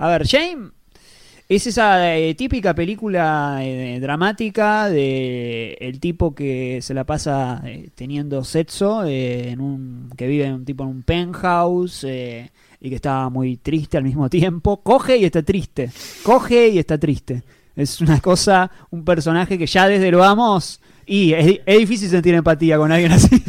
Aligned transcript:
A 0.00 0.08
ver, 0.08 0.24
Shame 0.24 0.70
es 1.46 1.66
esa 1.66 2.16
eh, 2.16 2.34
típica 2.34 2.74
película 2.74 3.58
eh, 3.60 4.00
dramática 4.00 4.88
de 4.88 5.76
el 5.78 6.00
tipo 6.00 6.34
que 6.34 6.80
se 6.80 6.94
la 6.94 7.04
pasa 7.04 7.60
eh, 7.66 7.90
teniendo 7.94 8.42
sexo 8.42 9.04
en 9.04 9.60
un 9.60 10.10
que 10.16 10.26
vive 10.26 10.46
en 10.46 10.54
un 10.54 10.64
tipo 10.64 10.84
en 10.84 10.88
un 10.88 11.02
penthouse 11.02 12.04
y 12.04 12.88
que 12.88 12.94
está 12.94 13.28
muy 13.28 13.58
triste 13.58 13.98
al 13.98 14.04
mismo 14.04 14.30
tiempo. 14.30 14.80
Coge 14.80 15.18
y 15.18 15.26
está 15.26 15.42
triste. 15.42 15.90
Coge 16.22 16.68
y 16.68 16.78
está 16.78 16.96
triste. 16.96 17.42
Es 17.76 18.00
una 18.00 18.20
cosa, 18.20 18.70
un 18.88 19.04
personaje 19.04 19.58
que 19.58 19.66
ya 19.66 19.86
desde 19.86 20.10
lo 20.10 20.18
vamos 20.20 20.80
y 21.04 21.34
es, 21.34 21.60
es 21.66 21.78
difícil 21.78 22.08
sentir 22.08 22.34
empatía 22.34 22.78
con 22.78 22.90
alguien 22.90 23.12
así. 23.12 23.36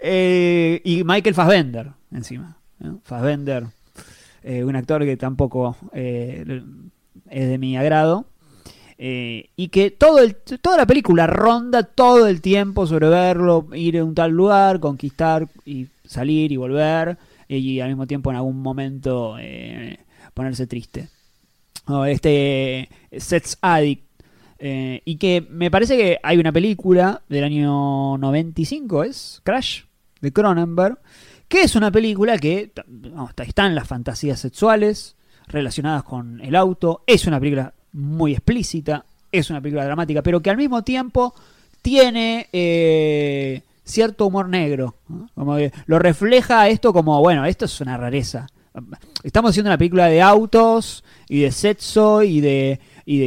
Y 0.84 1.02
Michael 1.04 1.34
Fassbender 1.34 1.90
encima. 2.12 2.57
Fassbender 3.02 3.66
eh, 4.42 4.64
un 4.64 4.76
actor 4.76 5.04
que 5.04 5.16
tampoco 5.16 5.76
eh, 5.92 6.62
es 7.28 7.48
de 7.48 7.58
mi 7.58 7.76
agrado. 7.76 8.26
eh, 8.96 9.50
y 9.56 9.68
que 9.68 9.90
todo 9.90 10.20
el, 10.20 10.36
toda 10.36 10.76
la 10.76 10.86
película 10.86 11.26
ronda 11.26 11.82
todo 11.82 12.26
el 12.26 12.40
tiempo 12.40 12.86
sobre 12.86 13.08
verlo, 13.08 13.68
ir 13.74 13.98
a 13.98 14.04
un 14.04 14.14
tal 14.14 14.32
lugar, 14.32 14.80
conquistar 14.80 15.48
y 15.64 15.88
salir 16.04 16.50
y 16.50 16.56
volver, 16.56 17.18
y, 17.48 17.80
al 17.80 17.88
mismo 17.88 18.06
tiempo 18.06 18.30
en 18.30 18.36
algún 18.36 18.60
momento 18.62 19.36
ponerse 20.34 20.66
triste. 20.66 21.08
Este 22.06 22.88
Sets 23.16 23.58
Addict. 23.62 24.04
y 24.60 25.16
que 25.16 25.46
me 25.50 25.70
parece 25.70 25.96
que 25.96 26.18
hay 26.22 26.38
una 26.38 26.52
película 26.52 27.22
del 27.28 27.44
año 27.44 28.18
95, 28.18 29.04
¿es? 29.04 29.40
Crash, 29.44 29.82
de 30.20 30.32
Cronenberg, 30.32 30.98
que 31.48 31.62
es 31.62 31.74
una 31.76 31.90
película 31.90 32.38
que 32.38 32.70
no, 32.86 33.28
está- 33.28 33.42
están 33.44 33.74
las 33.74 33.88
fantasías 33.88 34.38
sexuales 34.40 35.16
relacionadas 35.46 36.02
con 36.04 36.40
el 36.42 36.54
auto, 36.54 37.02
es 37.06 37.26
una 37.26 37.40
película 37.40 37.72
muy 37.92 38.32
explícita, 38.32 39.04
es 39.32 39.48
una 39.50 39.60
película 39.60 39.84
dramática, 39.84 40.22
pero 40.22 40.40
que 40.40 40.50
al 40.50 40.56
mismo 40.58 40.82
tiempo 40.84 41.34
tiene 41.80 42.48
eh, 42.52 43.62
cierto 43.84 44.26
humor 44.26 44.48
negro, 44.48 44.96
como 45.34 45.56
lo 45.86 45.98
refleja 45.98 46.68
esto 46.68 46.92
como, 46.92 47.18
bueno, 47.20 47.44
esto 47.46 47.64
es 47.64 47.80
una 47.80 47.96
rareza. 47.96 48.46
Estamos 49.22 49.50
haciendo 49.50 49.70
una 49.70 49.78
película 49.78 50.06
de 50.06 50.20
autos 50.22 51.02
y 51.28 51.40
de 51.40 51.50
sexo 51.50 52.22
y 52.22 52.40
de, 52.40 52.78
y 53.06 53.18
de, 53.18 53.26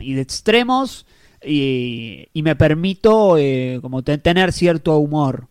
y- 0.00 0.14
de 0.14 0.20
extremos 0.20 1.06
y, 1.46 2.26
me 2.34 2.56
permito 2.56 3.36
eh, 3.38 3.78
como 3.80 4.02
te- 4.02 4.18
tener 4.18 4.52
cierto 4.52 4.98
humor. 4.98 5.46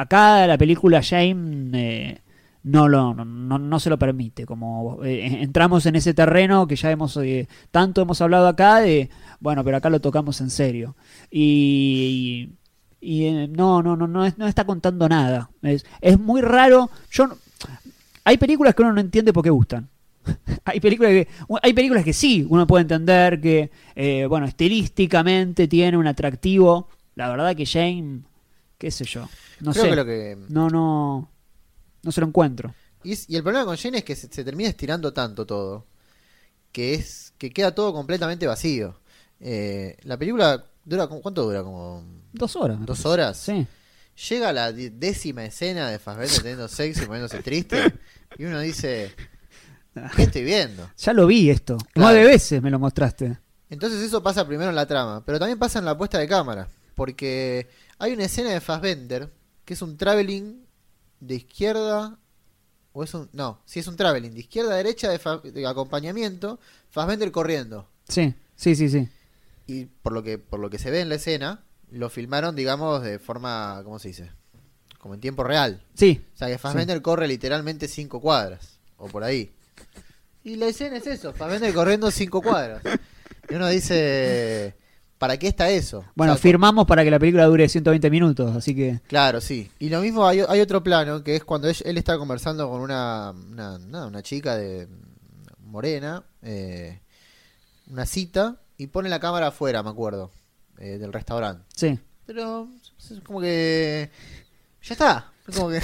Acá 0.00 0.46
la 0.46 0.56
película 0.56 1.00
Shame 1.02 1.70
eh, 1.74 2.18
no, 2.62 2.88
lo, 2.88 3.12
no, 3.12 3.58
no- 3.58 3.78
se 3.80 3.90
lo 3.90 3.98
permite. 3.98 4.46
Como 4.46 5.04
eh, 5.04 5.42
entramos 5.42 5.84
en 5.84 5.94
ese 5.96 6.14
terreno 6.14 6.66
que 6.66 6.74
ya 6.76 6.90
hemos 6.90 7.18
eh, 7.18 7.46
tanto 7.70 8.00
hemos 8.00 8.18
hablado 8.22 8.48
acá 8.48 8.80
de 8.80 9.10
bueno, 9.40 9.62
pero 9.62 9.76
acá 9.76 9.90
lo 9.90 10.00
tocamos 10.00 10.40
en 10.40 10.48
serio. 10.48 10.96
Y, 11.30 12.48
y, 12.98 13.30
no, 13.50 13.82
no, 13.82 13.94
no, 13.94 14.06
no, 14.06 14.26
no 14.34 14.46
está 14.46 14.64
contando 14.64 15.06
nada. 15.06 15.50
Es, 15.60 15.84
es 16.00 16.18
muy 16.18 16.40
raro. 16.40 16.88
Yo 17.10 17.28
hay 18.24 18.38
películas 18.38 18.74
que 18.74 18.80
uno 18.80 18.94
no 18.94 19.02
entiende 19.02 19.34
por 19.34 19.44
qué 19.44 19.50
gustan. 19.50 19.86
hay 20.64 20.80
películas 20.80 21.10
que 21.12 21.28
hay 21.62 21.74
películas 21.74 22.04
que 22.04 22.12
sí 22.14 22.46
uno 22.48 22.66
puede 22.66 22.82
entender 22.82 23.38
que 23.38 23.70
bueno 24.30 24.46
estilísticamente 24.46 25.68
tiene 25.68 25.98
un 25.98 26.06
atractivo. 26.06 26.88
La 27.16 27.28
verdad 27.28 27.54
que 27.54 27.66
Shane, 27.66 28.20
qué 28.80 28.90
sé 28.90 29.04
yo, 29.04 29.28
no 29.60 29.72
Creo 29.72 29.84
sé. 29.84 29.90
que 29.90 29.96
lo 29.96 30.04
que. 30.06 30.38
No, 30.48 30.70
no. 30.70 31.30
No 32.02 32.12
se 32.12 32.20
lo 32.22 32.26
encuentro. 32.26 32.74
Y, 33.04 33.12
el 33.36 33.42
problema 33.42 33.66
con 33.66 33.76
Jane 33.76 33.98
es 33.98 34.04
que 34.04 34.16
se, 34.16 34.32
se 34.32 34.42
termina 34.42 34.70
estirando 34.70 35.12
tanto 35.12 35.44
todo. 35.44 35.86
Que 36.72 36.94
es. 36.94 37.34
que 37.36 37.50
queda 37.50 37.74
todo 37.74 37.92
completamente 37.92 38.46
vacío. 38.46 38.98
Eh, 39.38 39.98
la 40.04 40.16
película 40.16 40.64
dura. 40.82 41.06
¿Cuánto 41.08 41.42
dura? 41.44 41.62
Como. 41.62 42.02
Dos 42.32 42.56
horas. 42.56 42.78
¿Dos 42.86 43.04
horas? 43.04 43.36
Sí. 43.36 43.66
Llega 44.30 44.50
la 44.50 44.72
décima 44.72 45.44
escena 45.44 45.90
de 45.90 45.98
Fassbender 45.98 46.38
teniendo 46.38 46.68
sexo 46.68 47.02
y 47.02 47.06
poniéndose 47.06 47.42
triste. 47.42 47.94
Y 48.38 48.44
uno 48.46 48.60
dice. 48.60 49.14
¿Qué 50.16 50.22
estoy 50.22 50.44
viendo? 50.44 50.90
Ya 50.96 51.12
lo 51.12 51.26
vi 51.26 51.50
esto. 51.50 51.76
Claro. 51.76 52.12
Nueve 52.12 52.24
veces 52.24 52.62
me 52.62 52.70
lo 52.70 52.78
mostraste. 52.78 53.38
Entonces 53.68 54.00
eso 54.00 54.22
pasa 54.22 54.46
primero 54.46 54.70
en 54.70 54.76
la 54.76 54.86
trama, 54.86 55.22
pero 55.26 55.38
también 55.38 55.58
pasa 55.58 55.80
en 55.80 55.84
la 55.84 55.98
puesta 55.98 56.18
de 56.18 56.26
cámara, 56.26 56.68
porque 56.94 57.68
hay 58.00 58.12
una 58.14 58.24
escena 58.24 58.50
de 58.50 58.60
Fassbender 58.60 59.30
que 59.64 59.74
es 59.74 59.82
un 59.82 59.96
traveling 59.96 60.64
de 61.20 61.34
izquierda 61.36 62.18
o 62.92 63.04
es 63.04 63.14
un 63.14 63.28
no, 63.32 63.60
sí 63.64 63.78
es 63.78 63.86
un 63.86 63.94
traveling 63.96 64.32
de 64.34 64.40
izquierda 64.40 64.72
a 64.72 64.76
derecha 64.76 65.08
de, 65.10 65.18
Fa- 65.20 65.38
de 65.38 65.66
acompañamiento, 65.66 66.58
Fassbender 66.90 67.30
corriendo 67.30 67.88
Sí, 68.08 68.34
sí, 68.56 68.74
sí, 68.74 68.88
sí. 68.88 69.08
y 69.68 69.84
por 69.84 70.12
lo 70.12 70.22
que 70.24 70.38
por 70.38 70.58
lo 70.58 70.68
que 70.70 70.78
se 70.78 70.90
ve 70.90 71.00
en 71.00 71.08
la 71.08 71.14
escena 71.14 71.62
lo 71.90 72.10
filmaron 72.10 72.56
digamos 72.56 73.02
de 73.02 73.18
forma 73.20 73.80
¿cómo 73.84 73.98
se 74.00 74.08
dice? 74.08 74.30
Como 74.98 75.14
en 75.14 75.20
tiempo 75.20 75.44
real. 75.44 75.82
Sí, 75.94 76.22
O 76.34 76.36
sea 76.36 76.48
que 76.48 76.58
Fassbender 76.58 77.00
corre 77.00 77.26
literalmente 77.28 77.88
cinco 77.88 78.20
cuadras 78.20 78.78
o 78.98 79.08
por 79.08 79.24
ahí. 79.24 79.50
Y 80.44 80.56
la 80.56 80.66
escena 80.66 80.96
es 80.98 81.06
eso, 81.06 81.32
Fassbender 81.32 81.72
corriendo 81.72 82.10
cinco 82.10 82.42
cuadras. 82.42 82.82
Y 83.48 83.54
uno 83.54 83.68
dice, 83.68 84.74
¿para 85.20 85.36
qué 85.36 85.48
está 85.48 85.68
eso? 85.68 86.02
Bueno, 86.14 86.32
O 86.32 86.36
sea, 86.36 86.42
firmamos 86.42 86.86
para 86.86 87.04
que 87.04 87.10
la 87.10 87.18
película 87.18 87.44
dure 87.44 87.68
120 87.68 88.10
minutos, 88.10 88.56
así 88.56 88.74
que. 88.74 89.00
Claro, 89.06 89.42
sí. 89.42 89.70
Y 89.78 89.90
lo 89.90 90.00
mismo 90.00 90.26
hay, 90.26 90.40
hay 90.48 90.60
otro 90.60 90.82
plano, 90.82 91.22
que 91.22 91.36
es 91.36 91.44
cuando 91.44 91.68
él, 91.68 91.76
él 91.84 91.98
está 91.98 92.16
conversando 92.16 92.68
con 92.70 92.80
una, 92.80 93.32
una, 93.32 93.78
nada, 93.78 94.06
una 94.06 94.22
chica 94.22 94.56
de 94.56 94.88
morena, 95.60 96.24
eh, 96.40 97.00
una 97.90 98.06
cita, 98.06 98.62
y 98.78 98.86
pone 98.86 99.10
la 99.10 99.20
cámara 99.20 99.48
afuera, 99.48 99.82
me 99.82 99.90
acuerdo, 99.90 100.30
eh, 100.78 100.96
del 100.96 101.12
restaurante. 101.12 101.66
Sí. 101.76 101.98
Pero 102.24 102.68
es 102.98 103.20
como 103.22 103.42
que... 103.42 104.10
Ya 104.82 104.94
está. 104.94 105.32
Es 105.46 105.54
como 105.54 105.68
que... 105.68 105.82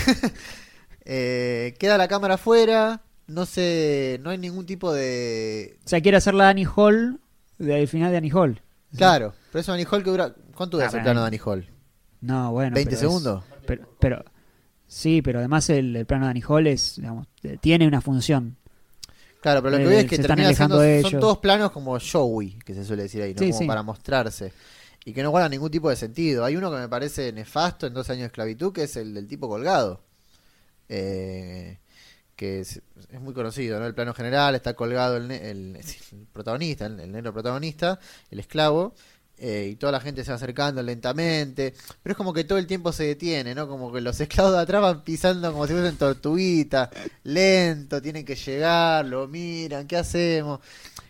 eh, 1.04 1.74
queda 1.78 1.98
la 1.98 2.08
cámara 2.08 2.34
afuera, 2.34 3.02
no 3.26 3.44
sé, 3.44 4.18
no 4.22 4.30
hay 4.30 4.38
ningún 4.38 4.64
tipo 4.64 4.94
de... 4.94 5.76
O 5.84 5.88
sea, 5.88 6.00
quiere 6.00 6.16
hacer 6.16 6.32
la 6.32 6.48
Annie 6.48 6.66
Hall 6.74 7.20
del 7.58 7.86
final 7.86 8.10
de 8.12 8.16
Annie 8.16 8.32
Hall. 8.32 8.62
Claro, 8.94 9.34
pero 9.52 9.60
eso 9.60 9.72
Danny 9.72 9.84
Hall 9.90 10.02
que 10.04 10.10
dura... 10.10 10.34
¿Cuánto 10.54 10.76
dura 10.76 10.86
Ah, 10.86 10.88
ese 10.88 11.00
plano 11.00 11.20
de 11.20 11.24
Danny 11.24 11.40
Hall? 11.44 11.68
No, 12.20 12.52
bueno. 12.52 12.76
¿20 12.76 12.84
pero 12.84 12.90
es- 12.94 12.98
segundos? 13.00 13.44
pero, 13.66 13.88
pero- 13.98 14.24
sí, 14.86 15.22
pero 15.22 15.38
además 15.40 15.68
el, 15.70 15.94
el 15.96 16.06
plano 16.06 16.24
de 16.26 16.30
Annie 16.30 16.44
Hall 16.48 16.66
es, 16.66 16.96
digamos, 16.96 17.26
eh, 17.42 17.58
tiene 17.60 17.86
una 17.86 18.00
función. 18.00 18.56
Claro, 19.42 19.62
pero 19.62 19.72
lo 19.72 19.78
que 19.78 19.84
Eh, 19.84 19.88
veo 19.88 19.98
es 20.00 20.06
que 20.06 20.18
termina 20.18 20.52
siendo, 20.54 20.76
son 20.76 20.86
ellos. 20.86 21.20
todos 21.20 21.38
planos 21.38 21.70
como 21.72 21.98
showy, 21.98 22.58
que 22.64 22.74
se 22.74 22.84
suele 22.84 23.04
decir 23.04 23.22
ahí, 23.22 23.34
¿no? 23.34 23.38
Sí, 23.40 23.48
como 23.50 23.58
sí. 23.60 23.66
para 23.66 23.82
mostrarse. 23.82 24.52
Y 25.04 25.12
que 25.12 25.22
no 25.22 25.30
guardan 25.30 25.52
ningún 25.52 25.70
tipo 25.70 25.88
de 25.88 25.94
sentido. 25.94 26.44
Hay 26.44 26.56
uno 26.56 26.68
que 26.70 26.78
me 26.78 26.88
parece 26.88 27.32
nefasto 27.32 27.86
en 27.86 27.94
dos 27.94 28.08
años 28.10 28.20
de 28.22 28.26
esclavitud, 28.26 28.72
que 28.72 28.84
es 28.84 28.96
el 28.96 29.14
del 29.14 29.28
tipo 29.28 29.48
colgado. 29.48 30.02
Eh, 30.88 31.78
que 32.36 32.60
es, 32.60 32.82
es 33.10 33.20
muy 33.20 33.32
conocido, 33.34 33.80
¿no? 33.80 33.86
El 33.86 33.94
plano 33.94 34.12
general, 34.14 34.54
está 34.54 34.74
colgado 34.74 35.16
el, 35.16 35.30
el- 35.30 35.76
el 35.76 36.26
protagonista, 36.32 36.86
el, 36.86 37.10
negro 37.10 37.32
protagonista, 37.32 37.98
el 38.30 38.38
esclavo, 38.40 38.94
eh, 39.38 39.70
y 39.72 39.76
toda 39.76 39.92
la 39.92 40.00
gente 40.00 40.24
se 40.24 40.30
va 40.30 40.36
acercando 40.36 40.82
lentamente, 40.82 41.74
pero 42.02 42.12
es 42.12 42.16
como 42.16 42.32
que 42.32 42.44
todo 42.44 42.58
el 42.58 42.66
tiempo 42.66 42.92
se 42.92 43.04
detiene, 43.04 43.54
¿no? 43.54 43.68
Como 43.68 43.92
que 43.92 44.00
los 44.00 44.18
esclavos 44.20 44.52
de 44.52 44.60
atrás 44.60 44.80
van 44.82 45.02
pisando 45.04 45.50
como 45.52 45.66
si 45.66 45.72
fuesen 45.74 45.96
tortuguitas, 45.96 46.88
lento, 47.24 48.00
tienen 48.00 48.24
que 48.24 48.34
llegar, 48.34 49.04
lo 49.06 49.26
miran, 49.28 49.86
¿qué 49.86 49.96
hacemos? 49.98 50.60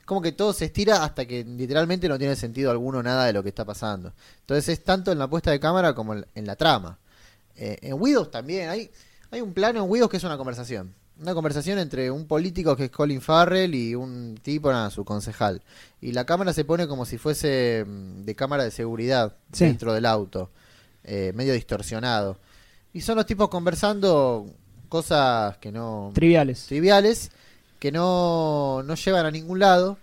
Como 0.04 0.22
que 0.22 0.32
todo 0.32 0.52
se 0.52 0.66
estira 0.66 1.04
hasta 1.04 1.24
que 1.26 1.44
literalmente 1.44 2.08
no 2.08 2.18
tiene 2.18 2.36
sentido 2.36 2.70
alguno 2.70 3.02
nada 3.02 3.26
de 3.26 3.32
lo 3.32 3.42
que 3.42 3.48
está 3.48 3.64
pasando. 3.64 4.12
Entonces 4.40 4.68
es 4.70 4.84
tanto 4.84 5.10
en 5.12 5.18
la 5.18 5.28
puesta 5.28 5.50
de 5.50 5.58
cámara 5.60 5.94
como 5.94 6.14
en, 6.14 6.26
en 6.34 6.46
la 6.46 6.54
trama. 6.56 6.98
Eh, 7.56 7.78
en 7.82 7.94
Widows 8.00 8.30
también, 8.30 8.68
hay, 8.70 8.90
hay 9.30 9.40
un 9.40 9.52
plano 9.52 9.82
en 9.84 9.90
Widows 9.90 10.10
que 10.10 10.16
es 10.18 10.24
una 10.24 10.36
conversación. 10.36 10.94
Una 11.20 11.32
conversación 11.34 11.78
entre 11.78 12.10
un 12.10 12.26
político 12.26 12.76
que 12.76 12.84
es 12.86 12.90
Colin 12.90 13.22
Farrell 13.22 13.74
y 13.74 13.94
un 13.94 14.38
tipo, 14.42 14.70
nada, 14.70 14.90
su 14.90 15.04
concejal. 15.04 15.62
Y 16.00 16.12
la 16.12 16.26
cámara 16.26 16.52
se 16.52 16.64
pone 16.64 16.86
como 16.86 17.06
si 17.06 17.16
fuese 17.16 17.84
mm, 17.86 18.24
de 18.24 18.34
cámara 18.34 18.64
de 18.64 18.70
seguridad 18.70 19.34
Sí. 19.52 19.64
dentro 19.64 19.94
del 19.94 20.04
auto, 20.04 20.50
eh, 21.04 21.32
medio 21.34 21.54
distorsionado. 21.54 22.38
Y 22.92 23.00
son 23.00 23.16
los 23.16 23.24
tipos 23.26 23.48
conversando 23.48 24.46
cosas 24.90 25.56
que 25.58 25.72
no... 25.72 26.10
Triviales. 26.14 26.66
triviales, 26.66 27.30
que 27.78 27.90
no, 27.92 28.82
no 28.84 28.94
llevan 28.94 29.24
a 29.26 29.30
ningún 29.30 29.58
lado. 29.58 29.98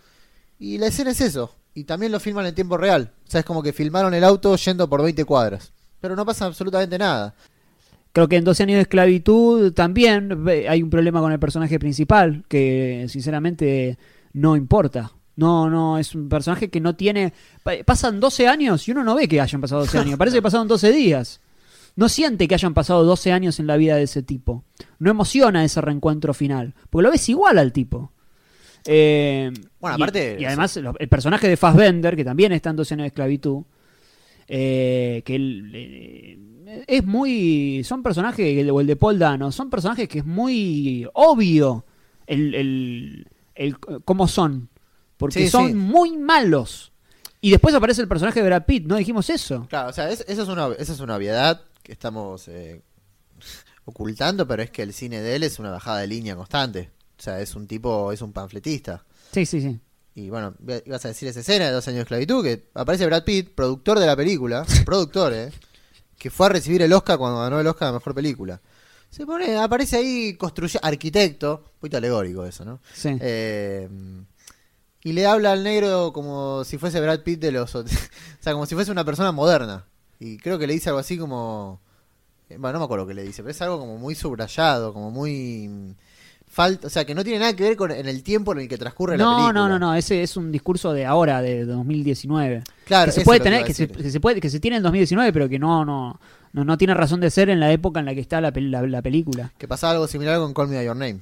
Y 0.59 0.77
la 0.79 0.87
escena 0.87 1.11
es 1.11 1.21
eso. 1.21 1.53
Y 1.75 1.83
también 1.85 2.11
lo 2.11 2.19
filman 2.19 2.45
en 2.47 2.55
tiempo 2.55 2.77
real. 2.77 3.11
O 3.27 3.31
sea, 3.31 3.39
es 3.41 3.45
como 3.45 3.61
que 3.63 3.73
filmaron 3.73 4.13
el 4.13 4.23
auto 4.23 4.55
yendo 4.55 4.87
por 4.89 5.01
20 5.03 5.25
cuadras. 5.25 5.71
Pero 6.01 6.15
no 6.15 6.25
pasa 6.25 6.45
absolutamente 6.45 6.97
nada. 6.97 7.33
Creo 8.13 8.27
que 8.29 8.37
en 8.37 8.43
12 8.45 8.63
años 8.63 8.75
de 8.75 8.81
esclavitud 8.83 9.73
también 9.73 10.45
ve- 10.45 10.69
hay 10.69 10.81
un 10.81 10.89
problema 10.89 11.19
con 11.19 11.31
el 11.31 11.39
personaje 11.39 11.79
principal, 11.79 12.45
que 12.47 13.05
sinceramente 13.09 13.97
no 14.33 14.55
importa. 14.55 15.11
No, 15.35 15.67
no, 15.69 15.97
es 15.97 16.13
un 16.13 16.29
personaje 16.29 16.69
que 16.69 16.79
no 16.79 16.95
tiene... 16.95 17.33
pa- 17.63 17.71
Pasan 17.85 18.19
12 18.19 18.47
años 18.47 18.87
y 18.87 18.91
uno 18.91 19.03
no 19.03 19.15
ve 19.15 19.27
que 19.27 19.41
hayan 19.41 19.59
pasado 19.61 19.81
12 19.81 19.97
años, 19.97 20.17
parece 20.17 20.37
que 20.37 20.41
pasaron 20.43 20.67
12 20.67 20.91
días. 20.91 21.41
no 21.95 22.07
siente 22.07 22.47
que 22.47 22.53
hayan 22.53 22.73
pasado 22.75 23.03
12 23.03 23.31
años 23.31 23.59
en 23.59 23.65
la 23.67 23.77
vida 23.77 23.95
de 23.95 24.03
ese 24.03 24.21
tipo. 24.21 24.63
No 24.99 25.09
emociona 25.11 25.63
ese 25.65 25.81
reencuentro 25.81 26.33
final. 26.35 26.75
Porque 26.91 27.03
lo 27.03 27.11
ves 27.11 27.27
igual 27.29 27.57
al 27.57 27.71
tipo. 27.73 28.11
Eh, 28.85 29.51
Bueno, 29.79 29.95
aparte- 29.95 30.37
Y, 30.39 30.45
además, 30.45 30.77
el 30.77 31.09
personaje 31.09 31.47
de 31.47 31.57
Fassbender, 31.57 32.15
que 32.15 32.23
también 32.25 32.51
está 32.51 32.69
en 32.69 32.75
12 32.75 32.93
años 32.93 33.03
de 33.05 33.07
esclavitud. 33.07 33.63
Eh, 34.47 35.21
que 35.25 35.35
eh, 35.73 36.83
es 36.87 37.05
muy. 37.05 37.83
Son 37.83 38.01
personajes, 38.03 38.69
o 38.69 38.81
el 38.81 38.87
de 38.87 38.95
Paul 38.95 39.19
Dano, 39.19 39.51
son 39.51 39.69
personajes 39.69 40.07
que 40.07 40.19
es 40.19 40.25
muy 40.25 41.07
obvio 41.13 41.85
el, 42.27 42.55
el, 42.55 43.27
el- 43.55 43.77
cómo 43.79 44.27
son. 44.27 44.69
Porque 45.17 45.45
Sí, 45.45 45.49
son 45.49 45.67
sí. 45.69 45.73
muy 45.73 46.17
malos. 46.17 46.91
Y 47.41 47.51
después 47.51 47.75
aparece 47.75 48.01
el 48.01 48.07
personaje 48.07 48.41
de 48.41 48.45
Brad 48.47 48.65
Pitt, 48.65 48.85
¿no 48.85 48.95
dijimos 48.95 49.29
eso? 49.29 49.67
Claro, 49.69 49.89
o 49.89 49.93
sea, 49.93 50.09
es- 50.09 50.25
eso 50.27 50.43
es 50.43 50.49
una, 50.49 50.67
esa 50.77 50.93
es 50.93 50.99
una 50.99 51.15
obviedad 51.17 51.61
que 51.83 51.91
estamos 51.91 52.47
eh, 52.47 52.81
ocultando, 53.85 54.47
pero 54.47 54.63
es 54.63 54.71
que 54.71 54.81
el 54.81 54.93
cine 54.93 55.21
de 55.21 55.35
él 55.35 55.43
es 55.43 55.59
una 55.59 55.71
bajada 55.71 55.99
de 55.99 56.07
línea 56.07 56.35
constante. 56.35 56.91
O 57.17 57.21
sea, 57.21 57.39
es 57.41 57.55
un 57.55 57.67
tipo, 57.67 58.11
es 58.11 58.21
un 58.21 58.33
panfletista. 58.33 59.05
Sí, 59.31 59.45
sí, 59.45 59.61
sí. 59.61 59.79
Y 60.15 60.29
bueno, 60.29 60.53
ibas 60.85 61.03
a 61.05 61.07
decir 61.07 61.27
esa 61.27 61.39
escena 61.39 61.65
de 61.65 61.71
dos 61.71 61.87
años 61.87 61.97
de 61.97 62.01
esclavitud, 62.03 62.43
que 62.43 62.67
aparece 62.75 63.05
Brad 63.05 63.23
Pitt, 63.23 63.55
productor 63.55 63.99
de 63.99 64.05
la 64.05 64.15
película, 64.15 64.65
productor, 64.85 65.33
eh, 65.33 65.51
que 66.17 66.29
fue 66.29 66.45
a 66.45 66.49
recibir 66.49 66.81
el 66.83 66.93
Oscar 66.93 67.17
cuando 67.17 67.39
ganó 67.39 67.59
el 67.59 67.67
Oscar 67.67 67.89
a 67.89 67.93
Mejor 67.93 68.13
Película. 68.13 68.61
Se 69.09 69.25
pone, 69.25 69.57
aparece 69.57 69.97
ahí, 69.97 70.33
construye, 70.35 70.79
arquitecto, 70.81 71.63
un 71.75 71.79
poquito 71.79 71.97
alegórico 71.97 72.45
eso, 72.45 72.63
¿no? 72.65 72.79
sí. 72.93 73.15
Eh, 73.19 73.87
y 75.05 75.11
le 75.11 75.25
habla 75.25 75.51
al 75.51 75.63
negro 75.63 76.13
como 76.13 76.63
si 76.63 76.77
fuese 76.77 77.01
Brad 77.01 77.19
Pitt 77.21 77.39
de 77.41 77.51
los... 77.51 77.75
o 77.75 77.83
sea, 78.39 78.53
como 78.53 78.65
si 78.65 78.73
fuese 78.73 78.89
una 78.91 79.03
persona 79.03 79.31
moderna. 79.33 79.85
Y 80.19 80.37
creo 80.37 80.57
que 80.57 80.65
le 80.65 80.73
dice 80.73 80.89
algo 80.89 80.99
así 80.99 81.17
como... 81.17 81.81
eh, 82.49 82.55
Bueno, 82.57 82.73
no 82.73 82.79
me 82.79 82.85
acuerdo 82.85 83.05
qué 83.05 83.13
le 83.13 83.23
dice, 83.23 83.43
pero 83.43 83.51
es 83.51 83.61
algo 83.61 83.79
como 83.79 83.97
muy 83.97 84.15
subrayado, 84.15 84.93
como 84.93 85.11
muy... 85.11 85.95
Falta, 86.53 86.85
o 86.85 86.89
sea, 86.91 87.03
que 87.03 87.15
no 87.15 87.23
tiene 87.23 87.39
nada 87.39 87.55
que 87.55 87.63
ver 87.63 87.75
con 87.75 87.89
en 87.89 88.07
el 88.07 88.21
tiempo 88.21 88.51
en 88.51 88.59
el 88.59 88.67
que 88.67 88.77
transcurre 88.77 89.17
la 89.17 89.23
No, 89.23 89.31
película. 89.37 89.53
no, 89.53 89.69
no, 89.69 89.79
no, 89.79 89.95
ese 89.95 90.21
es 90.21 90.37
un 90.37 90.51
discurso 90.51 90.93
de 90.93 91.03
ahora, 91.03 91.41
de 91.41 91.65
2019. 91.65 92.61
Claro, 92.85 93.07
que 93.11 93.11
se 93.11 93.25
puede 93.25 93.39
tener, 93.39 93.65
que 93.65 93.73
se, 93.73 93.87
decir. 93.87 94.03
que 94.03 94.11
se 94.11 94.19
puede, 94.19 94.39
que 94.39 94.51
se 94.51 94.59
tiene 94.59 94.77
en 94.77 94.83
2019, 94.83 95.33
pero 95.33 95.49
que 95.49 95.57
no, 95.57 95.83
no, 95.83 96.19
no, 96.51 96.63
no 96.63 96.77
tiene 96.77 96.93
razón 96.93 97.19
de 97.21 97.31
ser 97.31 97.49
en 97.49 97.59
la 97.59 97.71
época 97.71 97.99
en 98.01 98.05
la 98.05 98.13
que 98.13 98.21
está 98.21 98.39
la, 98.39 98.53
pel- 98.53 98.69
la, 98.69 98.83
la 98.83 99.01
película. 99.01 99.51
Que 99.57 99.67
pasaba 99.67 99.93
algo 99.93 100.05
similar 100.07 100.37
con 100.37 100.53
Call 100.53 100.67
Me 100.67 100.75
By 100.75 100.85
Your 100.85 100.95
Name. 100.95 101.21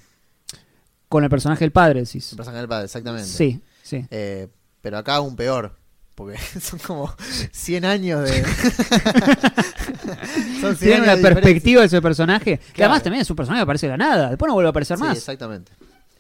Con 1.07 1.24
el 1.24 1.30
personaje 1.30 1.63
del 1.63 1.72
padre, 1.72 2.01
decís. 2.01 2.25
Se 2.25 2.36
pasa 2.36 2.51
en 2.51 2.57
el 2.57 2.68
padre, 2.68 2.86
exactamente. 2.86 3.27
Sí, 3.27 3.62
sí. 3.84 4.06
Eh, 4.12 4.50
pero 4.81 4.98
acá 4.98 5.16
aún 5.16 5.38
peor. 5.38 5.77
Porque 6.22 6.38
son 6.62 6.80
como 6.80 7.14
100 7.52 7.86
años 7.86 8.30
de. 8.30 8.44
son 10.62 10.76
100 10.76 10.78
Tiene 10.78 10.94
años 10.96 11.04
una 11.04 11.16
de 11.16 11.22
perspectiva 11.22 11.82
de 11.82 11.88
ese 11.88 12.02
personaje, 12.02 12.58
que 12.58 12.74
Claro. 12.74 12.92
además 12.92 13.04
también 13.04 13.22
es 13.22 13.30
un 13.30 13.36
personaje 13.36 13.60
que 13.60 13.64
aparece 13.64 13.88
de 13.88 13.92
la 13.92 13.98
nada, 13.98 14.30
después 14.30 14.48
no 14.48 14.54
vuelve 14.54 14.68
a 14.68 14.72
aparecer 14.72 14.98
Sí, 14.98 15.04
más. 15.04 15.18
exactamente. 15.18 15.72